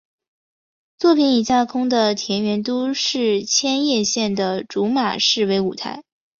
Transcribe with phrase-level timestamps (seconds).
[0.97, 6.03] 作品以架空的田园都市千叶县的竹马市为舞台。